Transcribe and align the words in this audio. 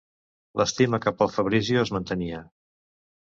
L'estima 0.61 0.99
cap 1.03 1.21
al 1.25 1.31
Fabrizio 1.35 1.83
es 1.83 1.93
mantenia. 1.99 2.41